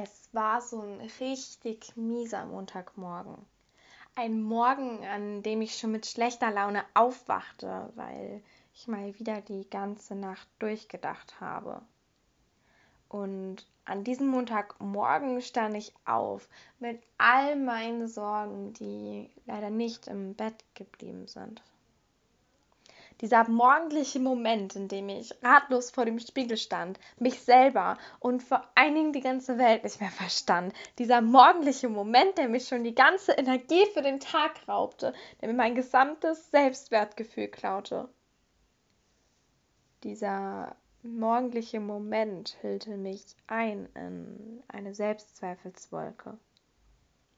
Es 0.00 0.28
war 0.32 0.60
so 0.60 0.80
ein 0.80 1.00
richtig 1.18 1.96
mieser 1.96 2.46
Montagmorgen. 2.46 3.34
Ein 4.14 4.40
Morgen, 4.40 5.04
an 5.04 5.42
dem 5.42 5.60
ich 5.60 5.76
schon 5.76 5.90
mit 5.90 6.06
schlechter 6.06 6.52
Laune 6.52 6.84
aufwachte, 6.94 7.90
weil 7.96 8.40
ich 8.76 8.86
mal 8.86 9.18
wieder 9.18 9.40
die 9.40 9.68
ganze 9.68 10.14
Nacht 10.14 10.46
durchgedacht 10.60 11.40
habe. 11.40 11.82
Und 13.08 13.66
an 13.86 14.04
diesem 14.04 14.28
Montagmorgen 14.28 15.42
stand 15.42 15.76
ich 15.76 15.92
auf 16.04 16.48
mit 16.78 17.02
all 17.16 17.56
meinen 17.56 18.06
Sorgen, 18.06 18.74
die 18.74 19.28
leider 19.46 19.70
nicht 19.70 20.06
im 20.06 20.34
Bett 20.34 20.64
geblieben 20.74 21.26
sind. 21.26 21.60
Dieser 23.20 23.48
morgendliche 23.48 24.20
Moment, 24.20 24.76
in 24.76 24.86
dem 24.86 25.08
ich 25.08 25.34
ratlos 25.42 25.90
vor 25.90 26.04
dem 26.04 26.20
Spiegel 26.20 26.56
stand, 26.56 27.00
mich 27.18 27.40
selber 27.40 27.98
und 28.20 28.44
vor 28.44 28.64
allen 28.76 28.94
Dingen 28.94 29.12
die 29.12 29.20
ganze 29.20 29.58
Welt 29.58 29.82
nicht 29.82 30.00
mehr 30.00 30.10
verstand. 30.10 30.72
Dieser 30.98 31.20
morgendliche 31.20 31.88
Moment, 31.88 32.38
der 32.38 32.48
mich 32.48 32.68
schon 32.68 32.84
die 32.84 32.94
ganze 32.94 33.32
Energie 33.32 33.84
für 33.92 34.02
den 34.02 34.20
Tag 34.20 34.68
raubte, 34.68 35.12
der 35.40 35.48
mir 35.48 35.54
mein 35.54 35.74
gesamtes 35.74 36.50
Selbstwertgefühl 36.52 37.48
klaute. 37.48 38.08
Dieser 40.04 40.76
morgendliche 41.02 41.80
Moment 41.80 42.56
hüllte 42.62 42.96
mich 42.96 43.24
ein 43.48 43.88
in 43.94 44.62
eine 44.68 44.94
Selbstzweifelswolke. 44.94 46.38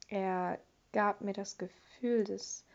Er 0.09 0.59
gab 0.92 1.23
mir 1.23 1.33
das 1.33 1.56
Gefühl, 1.56 2.25
dass 2.25 2.67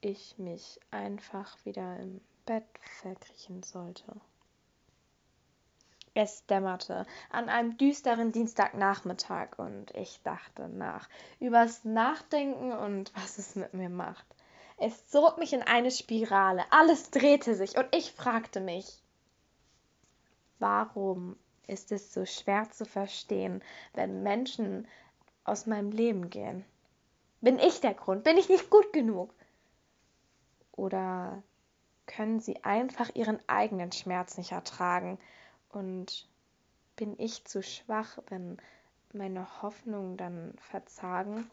ich 0.00 0.38
mich 0.38 0.78
einfach 0.90 1.56
wieder 1.64 1.98
im 1.98 2.20
Bett 2.52 2.66
verkriechen 3.00 3.62
sollte. 3.62 4.20
Es 6.12 6.44
dämmerte 6.44 7.06
an 7.30 7.48
einem 7.48 7.78
düsteren 7.78 8.30
Dienstagnachmittag 8.30 9.58
und 9.58 9.90
ich 9.92 10.20
dachte 10.22 10.68
nach 10.68 11.08
übers 11.40 11.86
Nachdenken 11.86 12.72
und 12.72 13.10
was 13.14 13.38
es 13.38 13.56
mit 13.56 13.72
mir 13.72 13.88
macht. 13.88 14.26
Es 14.76 15.08
zog 15.08 15.38
mich 15.38 15.54
in 15.54 15.62
eine 15.62 15.90
Spirale, 15.90 16.64
alles 16.68 17.10
drehte 17.10 17.54
sich 17.54 17.78
und 17.78 17.88
ich 17.90 18.12
fragte 18.12 18.60
mich, 18.60 19.02
warum 20.58 21.38
ist 21.66 21.90
es 21.90 22.12
so 22.12 22.26
schwer 22.26 22.70
zu 22.70 22.84
verstehen, 22.84 23.64
wenn 23.94 24.22
Menschen 24.22 24.86
aus 25.44 25.64
meinem 25.64 25.90
Leben 25.90 26.28
gehen? 26.28 26.66
Bin 27.40 27.58
ich 27.58 27.80
der 27.80 27.94
Grund? 27.94 28.24
Bin 28.24 28.36
ich 28.36 28.50
nicht 28.50 28.68
gut 28.68 28.92
genug? 28.92 29.32
Oder 30.72 31.42
können 32.14 32.40
sie 32.40 32.62
einfach 32.64 33.14
ihren 33.14 33.38
eigenen 33.48 33.92
Schmerz 33.92 34.36
nicht 34.36 34.52
ertragen. 34.52 35.18
Und 35.70 36.28
bin 36.96 37.18
ich 37.18 37.44
zu 37.44 37.62
schwach, 37.62 38.18
wenn 38.28 38.58
meine 39.12 39.62
Hoffnungen 39.62 40.16
dann 40.16 40.54
verzagen? 40.58 41.50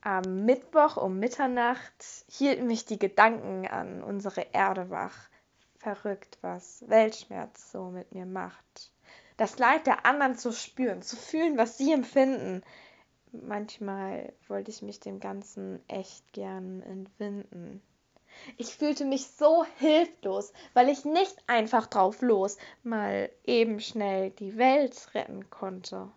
Am 0.00 0.44
Mittwoch 0.44 0.96
um 0.96 1.18
Mitternacht 1.18 2.04
hielten 2.28 2.66
mich 2.66 2.84
die 2.84 2.98
Gedanken 2.98 3.66
an 3.66 4.02
unsere 4.02 4.42
Erde 4.52 4.90
wach. 4.90 5.28
Verrückt, 5.78 6.38
was 6.40 6.84
Weltschmerz 6.88 7.72
so 7.72 7.90
mit 7.90 8.12
mir 8.12 8.26
macht. 8.26 8.92
Das 9.36 9.58
Leid 9.58 9.86
der 9.86 10.04
anderen 10.04 10.36
zu 10.36 10.52
spüren, 10.52 11.02
zu 11.02 11.16
fühlen, 11.16 11.56
was 11.56 11.78
sie 11.78 11.92
empfinden. 11.92 12.62
Manchmal 13.32 14.32
wollte 14.48 14.70
ich 14.70 14.82
mich 14.82 15.00
dem 15.00 15.20
Ganzen 15.20 15.80
echt 15.88 16.32
gern 16.32 16.82
entwinden. 16.82 17.82
Ich 18.56 18.76
fühlte 18.76 19.04
mich 19.04 19.28
so 19.28 19.64
hilflos, 19.78 20.52
weil 20.74 20.88
ich 20.88 21.04
nicht 21.04 21.36
einfach 21.46 21.86
drauf 21.86 22.22
los 22.22 22.56
mal 22.82 23.30
eben 23.44 23.80
schnell 23.80 24.30
die 24.30 24.56
Welt 24.56 25.14
retten 25.14 25.50
konnte. 25.50 26.10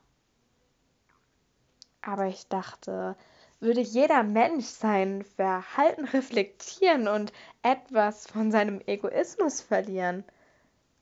Aber 2.01 2.25
ich 2.25 2.47
dachte, 2.47 3.15
würde 3.59 3.81
jeder 3.81 4.23
Mensch 4.23 4.65
sein 4.65 5.23
Verhalten 5.23 6.05
reflektieren 6.05 7.07
und 7.07 7.31
etwas 7.61 8.25
von 8.25 8.51
seinem 8.51 8.81
Egoismus 8.87 9.61
verlieren, 9.61 10.23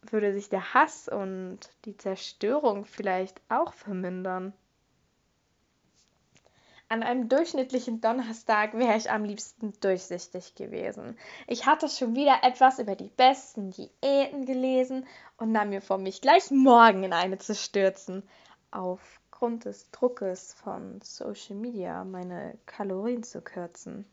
würde 0.01 0.33
sich 0.33 0.49
der 0.49 0.73
Hass 0.73 1.07
und 1.07 1.59
die 1.85 1.95
Zerstörung 1.95 2.85
vielleicht 2.85 3.41
auch 3.47 3.73
vermindern. 3.73 4.53
An 6.91 7.03
einem 7.03 7.29
durchschnittlichen 7.29 8.01
Donnerstag 8.01 8.73
wäre 8.73 8.97
ich 8.97 9.11
am 9.11 9.23
liebsten 9.23 9.73
durchsichtig 9.79 10.55
gewesen. 10.55 11.19
Ich 11.45 11.67
hatte 11.67 11.87
schon 11.87 12.15
wieder 12.15 12.39
etwas 12.41 12.79
über 12.79 12.95
die 12.95 13.11
besten 13.15 13.69
Diäten 13.69 14.47
gelesen 14.47 15.05
und 15.37 15.51
nahm 15.51 15.69
mir 15.69 15.83
vor, 15.83 15.99
mich 15.99 16.19
gleich 16.19 16.49
morgen 16.49 17.03
in 17.03 17.13
eine 17.13 17.37
zu 17.37 17.53
stürzen. 17.53 18.23
Aufgrund 18.71 19.65
des 19.65 19.91
Druckes 19.91 20.55
von 20.55 20.99
Social 21.03 21.57
Media 21.57 22.03
meine 22.05 22.57
Kalorien 22.65 23.21
zu 23.21 23.41
kürzen. 23.41 24.05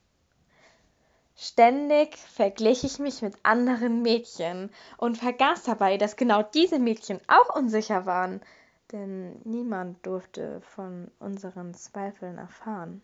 Ständig 1.34 2.14
verglich 2.18 2.84
ich 2.84 2.98
mich 2.98 3.22
mit 3.22 3.36
anderen 3.42 4.02
Mädchen 4.02 4.70
und 4.98 5.16
vergaß 5.16 5.62
dabei, 5.62 5.96
dass 5.96 6.16
genau 6.16 6.42
diese 6.42 6.78
Mädchen 6.78 7.20
auch 7.26 7.56
unsicher 7.56 8.04
waren 8.04 8.42
denn 8.92 9.40
niemand 9.44 10.04
durfte 10.06 10.60
von 10.60 11.10
unseren 11.18 11.74
Zweifeln 11.74 12.38
erfahren. 12.38 13.02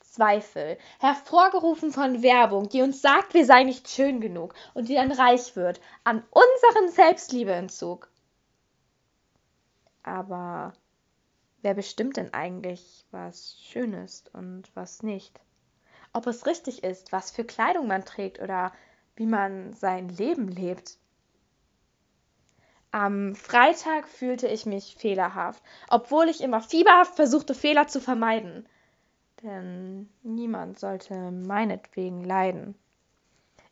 Zweifel, 0.00 0.78
hervorgerufen 1.00 1.92
von 1.92 2.22
Werbung, 2.22 2.68
die 2.68 2.82
uns 2.82 3.02
sagt, 3.02 3.34
wir 3.34 3.44
seien 3.44 3.66
nicht 3.66 3.88
schön 3.88 4.20
genug 4.20 4.54
und 4.74 4.88
die 4.88 4.94
dann 4.94 5.12
reich 5.12 5.54
wird 5.54 5.80
an 6.04 6.24
unseren 6.30 6.90
Selbstliebeentzug. 6.90 8.08
Aber 10.02 10.72
wer 11.60 11.74
bestimmt 11.74 12.16
denn 12.16 12.32
eigentlich, 12.32 13.04
was 13.10 13.58
schön 13.60 13.92
ist 13.92 14.34
und 14.34 14.74
was 14.74 15.02
nicht? 15.02 15.38
Ob 16.12 16.26
es 16.26 16.46
richtig 16.46 16.82
ist, 16.82 17.12
was 17.12 17.30
für 17.30 17.44
Kleidung 17.44 17.86
man 17.86 18.04
trägt 18.04 18.40
oder 18.40 18.72
wie 19.16 19.26
man 19.26 19.74
sein 19.74 20.08
Leben 20.08 20.48
lebt? 20.48 20.96
Am 22.90 23.34
Freitag 23.34 24.08
fühlte 24.08 24.48
ich 24.48 24.64
mich 24.64 24.96
fehlerhaft, 24.96 25.62
obwohl 25.90 26.28
ich 26.28 26.40
immer 26.40 26.62
fieberhaft 26.62 27.16
versuchte, 27.16 27.54
Fehler 27.54 27.86
zu 27.86 28.00
vermeiden. 28.00 28.66
Denn 29.42 30.08
niemand 30.22 30.78
sollte 30.78 31.30
meinetwegen 31.30 32.24
leiden. 32.24 32.74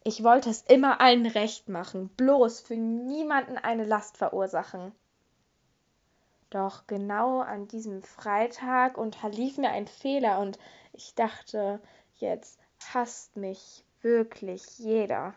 Ich 0.05 0.23
wollte 0.23 0.51
es 0.51 0.63
immer 0.63 1.01
allen 1.01 1.27
recht 1.27 1.69
machen, 1.69 2.11
bloß 2.11 2.61
für 2.61 2.77
niemanden 2.77 3.59
eine 3.59 3.85
Last 3.85 4.19
verursachen. 4.19 4.93
Doch 6.51 6.87
genau 6.87 7.41
an 7.41 7.67
diesem 7.67 8.03
Freitag 8.03 8.99
unterlief 8.99 9.59
mir 9.59 9.71
ein 9.71 9.89
Fehler 9.89 10.39
und 10.39 10.59
ich 10.93 11.15
dachte, 11.15 11.81
jetzt 12.15 12.61
hasst 12.93 13.37
mich 13.37 13.85
wirklich 14.01 14.79
jeder. 14.79 15.35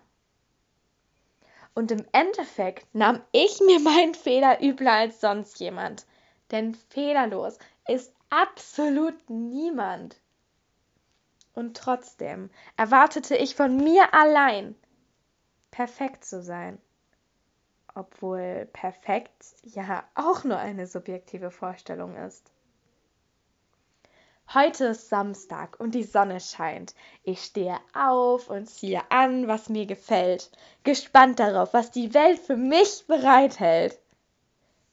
Und 1.74 1.92
im 1.92 2.06
Endeffekt 2.12 2.94
nahm 2.94 3.22
ich 3.32 3.62
mir 3.66 3.80
meinen 3.80 4.16
Fehler 4.16 4.62
übler 4.62 4.94
als 4.94 5.22
sonst 5.22 5.60
jemand. 5.60 6.06
Denn 6.52 6.74
fehlerlos 6.74 7.58
ist 7.88 8.14
absolut 8.30 9.30
niemand. 9.30 10.20
Und 11.54 11.78
trotzdem 11.78 12.50
erwartete 12.78 13.36
ich 13.36 13.56
von 13.56 13.78
mir 13.78 14.14
allein, 14.14 14.76
perfekt 15.72 16.26
zu 16.26 16.42
sein. 16.42 16.80
Obwohl 17.96 18.70
perfekt 18.72 19.46
ja 19.64 20.04
auch 20.16 20.44
nur 20.44 20.58
eine 20.58 20.88
subjektive 20.88 21.52
Vorstellung 21.52 22.16
ist. 22.16 22.52
Heute 24.52 24.86
ist 24.86 25.10
Samstag 25.10 25.80
und 25.80 25.94
die 25.94 26.02
Sonne 26.02 26.40
scheint. 26.40 26.96
Ich 27.24 27.44
stehe 27.44 27.78
auf 27.94 28.50
und 28.50 28.68
ziehe 28.68 29.04
an, 29.12 29.48
was 29.48 29.70
mir 29.70 29.86
gefällt, 29.86 30.50
gespannt 30.84 31.40
darauf, 31.40 31.76
was 31.76 31.92
die 31.92 32.16
Welt 32.16 32.40
für 32.40 32.58
mich 32.58 33.06
bereithält. 33.06 34.00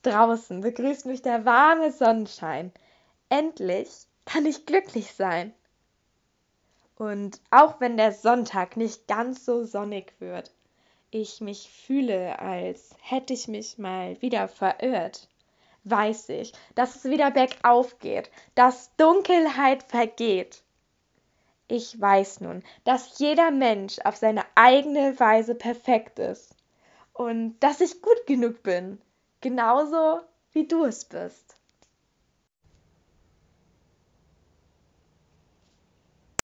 Draußen 0.03 0.61
begrüßt 0.61 1.07
mich 1.07 1.23
der 1.23 1.47
warme 1.47 1.91
Sonnenschein. 1.91 2.71
Endlich 3.31 3.89
kann 4.27 4.45
ich 4.45 4.67
glücklich 4.67 5.15
sein. 5.15 5.55
Und 6.99 7.41
auch 7.51 7.81
wenn 7.81 7.97
der 7.97 8.13
Sonntag 8.13 8.77
nicht 8.77 9.09
ganz 9.09 9.47
so 9.47 9.65
sonnig 9.65 10.13
wird, 10.19 10.51
ich 11.11 11.41
mich 11.41 11.71
fühle, 11.71 12.39
als 12.41 12.95
hätte 13.01 13.33
ich 13.33 13.49
mich 13.49 13.79
mal 13.79 14.21
wieder 14.21 14.49
verirrt 14.49 15.29
weiß 15.91 16.29
ich, 16.31 16.53
dass 16.75 16.97
es 16.97 17.05
wieder 17.05 17.31
bergauf 17.31 17.99
geht, 17.99 18.31
dass 18.55 18.95
Dunkelheit 18.97 19.83
vergeht. 19.83 20.63
Ich 21.69 22.01
weiß 22.01 22.41
nun, 22.41 22.63
dass 22.85 23.19
jeder 23.19 23.51
Mensch 23.51 23.99
auf 24.05 24.17
seine 24.17 24.45
eigene 24.55 25.19
Weise 25.19 25.55
perfekt 25.55 26.19
ist 26.19 26.55
und 27.13 27.59
dass 27.61 27.81
ich 27.81 28.03
gut 28.03 28.27
genug 28.27 28.63
bin, 28.63 29.01
genauso 29.41 30.21
wie 30.53 30.67
du 30.67 30.85
es 30.85 31.05
bist. 31.05 31.57